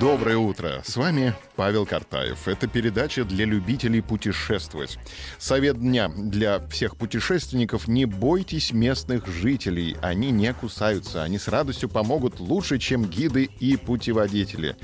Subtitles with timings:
[0.00, 0.80] Доброе утро.
[0.84, 2.46] С вами Павел Картаев.
[2.46, 4.96] Это передача для любителей путешествовать.
[5.38, 7.88] Совет дня для всех путешественников.
[7.88, 9.96] Не бойтесь местных жителей.
[10.00, 11.24] Они не кусаются.
[11.24, 14.76] Они с радостью помогут лучше, чем гиды и путеводители.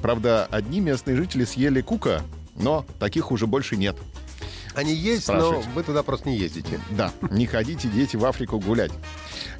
[0.00, 2.22] Правда, одни местные жители съели кука,
[2.56, 3.96] но таких уже больше нет.
[4.74, 6.80] Они есть, но вы туда просто не ездите.
[6.90, 8.92] Да, не ходите, дети, в Африку гулять.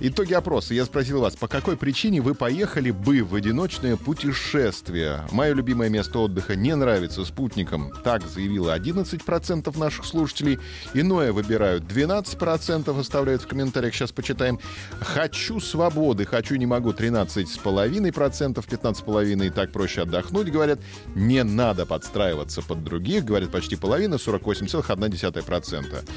[0.00, 0.74] Итоги опроса.
[0.74, 5.24] Я спросил вас, по какой причине вы поехали бы в одиночное путешествие?
[5.32, 7.90] Мое любимое место отдыха не нравится спутникам.
[8.04, 10.60] Так заявило 11% наших слушателей.
[10.94, 13.92] Иное выбирают 12%, оставляют в комментариях.
[13.92, 14.60] Сейчас почитаем.
[15.00, 20.78] Хочу свободы, хочу не могу 13,5%, 15,5% так проще отдохнуть, говорят.
[21.16, 26.08] Не надо подстраиваться под других, говорят почти половина, 48,1%.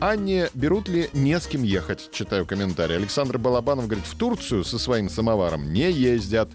[0.00, 2.08] Анне берут ли не с кем ехать?
[2.12, 2.96] Читаю комментарий.
[2.96, 6.50] Александр Балабанов говорит, в Турцию со своим самоваром не ездят.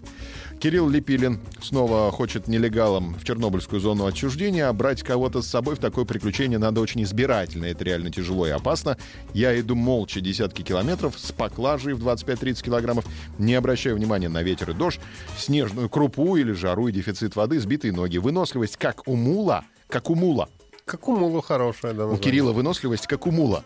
[0.62, 5.80] Кирилл Лепилин снова хочет нелегалам в Чернобыльскую зону отчуждения, а брать кого-то с собой в
[5.80, 7.64] такое приключение надо очень избирательно.
[7.64, 8.96] Это реально тяжело и опасно.
[9.34, 13.06] Я иду молча десятки километров с поклажей в 25-30 килограммов,
[13.38, 15.00] не обращая внимания на ветер и дождь,
[15.36, 18.18] снежную крупу или жару и дефицит воды, сбитые ноги.
[18.18, 20.48] Выносливость как у мула, как у мула.
[20.84, 22.16] Как у мула хорошая, да, У.
[22.16, 23.62] Кирилла выносливость, как у мула.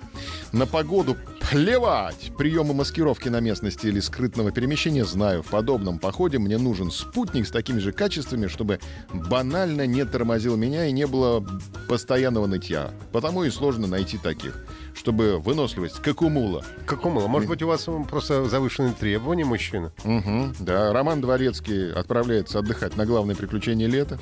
[0.52, 1.16] На погоду
[1.50, 2.30] плевать.
[2.36, 5.42] Приемы маскировки на местности или скрытного перемещения знаю.
[5.42, 8.80] В подобном походе мне нужен спутник с такими же качествами, чтобы
[9.12, 11.44] банально не тормозил меня и не было
[11.88, 12.90] постоянного нытья.
[13.12, 14.64] Потому и сложно найти таких.
[14.94, 16.64] Чтобы выносливость, как у мула.
[16.84, 17.28] Как у мула.
[17.28, 19.92] Может быть, у вас просто завышенные требования, мужчина?
[20.04, 24.18] Мгм, да, Роман Дворецкий отправляется отдыхать на главное приключение лета.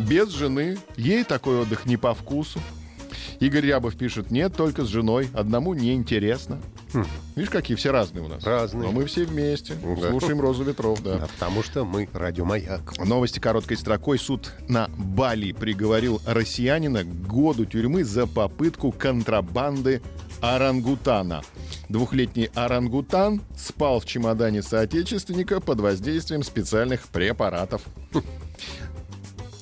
[0.00, 0.78] Без жены.
[0.96, 2.60] Ей такой отдых не по вкусу.
[3.40, 5.28] Игорь Рябов пишет, нет, только с женой.
[5.34, 6.60] Одному неинтересно.
[7.34, 8.44] Видишь, какие все разные у нас.
[8.44, 8.84] Разные.
[8.84, 9.74] Но мы все вместе.
[9.74, 10.10] Да.
[10.10, 11.18] Слушаем «Розу ветров», да.
[11.18, 13.04] Да, потому что мы радиомаяк.
[13.04, 14.18] Новости короткой строкой.
[14.18, 20.02] Суд на Бали приговорил россиянина к году тюрьмы за попытку контрабанды
[20.40, 21.42] орангутана.
[21.88, 27.82] Двухлетний орангутан спал в чемодане соотечественника под воздействием специальных препаратов.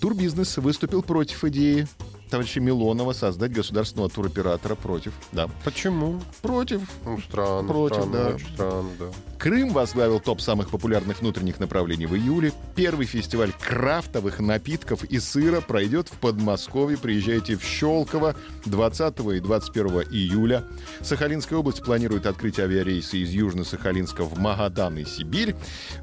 [0.03, 1.87] Турбизнес выступил против идеи
[2.33, 5.13] товарища Милонова создать государственного туроператора против.
[5.33, 6.19] Да, Почему?
[6.41, 6.81] против.
[7.05, 8.35] Ну, странно, Против, странно, да.
[8.35, 9.07] очень странно, да.
[9.39, 12.53] Крым возглавил топ самых популярных внутренних направлений в июле.
[12.75, 16.97] Первый фестиваль крафтовых напитков и сыра пройдет в Подмосковье.
[16.97, 18.35] Приезжайте в Щелково
[18.65, 20.65] 20 и 21 июля.
[21.03, 25.55] Сахалинская область планирует открыть авиарейсы из Южно-Сахалинска в Магадан и Сибирь.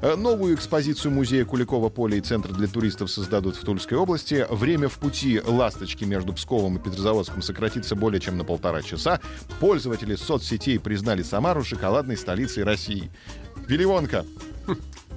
[0.02, 4.46] Э, Новую экспозицию музея Куликова поля и Центр для туристов создадут в Тульской области.
[4.50, 9.20] Время в пути «Ласточки» между Псковом и Петрозаводском сократится более чем на полтора часа.
[9.58, 13.10] Пользователи соцсетей признали Самару шоколадной столицей России.
[13.66, 14.24] Вилли Вонка,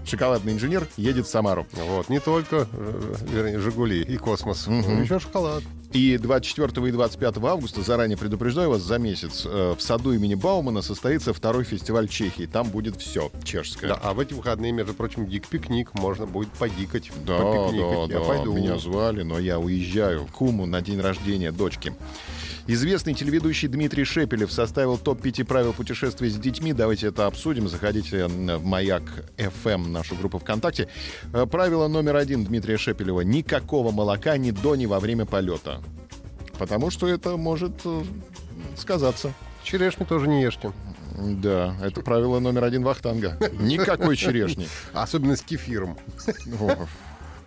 [0.05, 1.65] шоколадный инженер, едет в Самару.
[1.73, 4.67] Вот, не только, э, вернее, «Жигули» и «Космос».
[4.67, 5.03] Мгм.
[5.03, 5.63] Еще шоколад.
[5.91, 10.81] И 24 и 25 августа, заранее предупреждаю вас, за месяц э, в саду имени Баумана
[10.81, 12.47] состоится второй фестиваль Чехии.
[12.47, 13.89] Там будет все чешское.
[13.91, 15.93] Да, а в эти выходные, между прочим, гик-пикник.
[15.93, 18.09] Можно будет подикать, Да, попикникать.
[18.09, 18.25] да, Я да.
[18.25, 18.53] пойду.
[18.53, 21.93] Меня звали, но я уезжаю в Куму на день рождения дочки.
[22.65, 26.71] Известный телеведущий Дмитрий Шепелев составил топ-5 правил путешествий с детьми.
[26.71, 27.67] Давайте это обсудим.
[27.67, 29.03] Заходите в Маяк
[29.37, 30.87] FM, нашу группу ВКонтакте.
[31.33, 33.21] Э, Правило номер один Дмитрия Шепелева.
[33.21, 35.81] Никакого молока ни до, ни во время полета.
[36.57, 38.03] Потому что это может э,
[38.77, 39.33] сказаться.
[39.63, 40.71] Черешню тоже не ешьте.
[41.17, 43.37] Да, это правило номер один Вахтанга.
[43.59, 44.69] Никакой черешни.
[44.93, 45.97] Особенно с кефиром.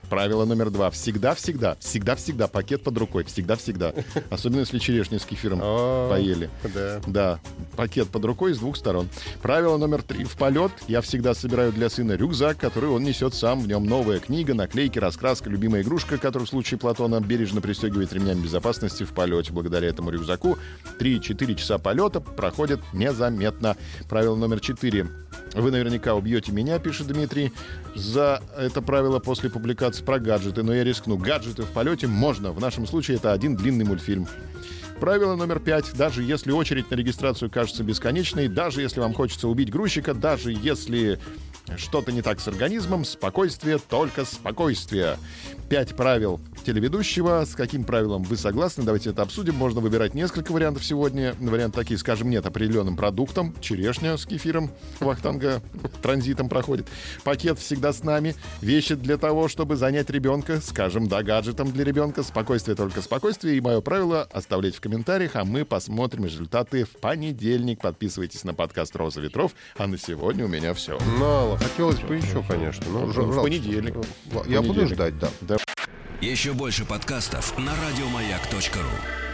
[0.08, 0.90] Правило номер два.
[0.90, 3.24] Всегда-всегда, всегда-всегда пакет под рукой.
[3.24, 3.92] Всегда-всегда.
[4.30, 6.50] Особенно если черешню с кефиром поели.
[6.74, 7.00] Да.
[7.06, 7.40] Да,
[7.76, 9.08] пакет под рукой с двух сторон.
[9.42, 10.24] Правило номер три.
[10.24, 13.60] В полет я всегда собираю для сына рюкзак, который он несет сам.
[13.60, 18.42] В нем новая книга, наклейки, раскраска, любимая игрушка, которую в случае Платона бережно пристегивает ремнями
[18.42, 19.52] безопасности в полете.
[19.52, 20.58] Благодаря этому рюкзаку
[21.00, 23.76] 3-4 часа полета проходят незаметно.
[24.08, 25.08] Правило номер четыре.
[25.56, 27.50] Вы наверняка убьете меня, пишет Дмитрий,
[27.94, 31.16] за это правило после публикации про гаджеты, но я рискну.
[31.16, 32.52] Гаджеты в полете можно.
[32.52, 34.28] В нашем случае это один длинный мультфильм.
[35.00, 35.94] Правило номер пять.
[35.94, 41.18] Даже если очередь на регистрацию кажется бесконечной, даже если вам хочется убить грузчика, даже если
[41.76, 45.18] Что-то не так с организмом, спокойствие, только спокойствие.
[45.68, 47.44] Пять правил телеведущего.
[47.44, 48.84] С каким правилом вы согласны?
[48.84, 49.56] Давайте это обсудим.
[49.56, 51.34] Можно выбирать несколько вариантов сегодня.
[51.40, 53.54] Вариант такие, скажем, нет определенным продуктам.
[53.60, 54.70] Черешня с кефиром,
[55.00, 55.60] вахтанга
[56.02, 56.86] транзитом проходит.
[57.24, 58.36] Пакет всегда с нами.
[58.60, 60.60] Вещи для того, чтобы занять ребенка.
[60.60, 62.22] Скажем, да, гаджетом для ребенка.
[62.22, 63.56] Спокойствие, только спокойствие.
[63.56, 67.80] И мое правило оставлять в комментариях, а мы посмотрим результаты в понедельник.
[67.80, 69.52] Подписывайтесь на подкаст «Роза ветров».
[69.76, 70.98] А на сегодня у меня все.
[71.18, 71.55] Мало.
[71.58, 72.86] Хотелось бы еще, конечно.
[72.90, 73.42] Но В жалко.
[73.42, 73.94] понедельник.
[74.46, 75.28] Я В буду ждать, да.
[75.40, 75.56] Да.
[76.20, 79.25] Еще больше подкастов на радиомаяк.ру.